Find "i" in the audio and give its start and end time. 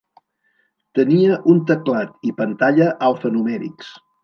2.31-2.35